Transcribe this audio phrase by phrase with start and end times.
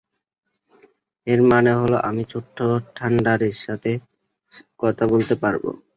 [1.27, 2.57] এর মানে হলো আমি ছোট্ট
[2.97, 3.91] থান্ডারের সাথে
[4.79, 5.63] কথা বলতে পারব।